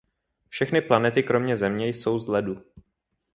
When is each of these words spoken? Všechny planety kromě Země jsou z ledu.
Všechny 0.49 0.81
planety 0.81 1.23
kromě 1.23 1.57
Země 1.57 1.87
jsou 1.87 2.19
z 2.19 2.27
ledu. 2.27 2.63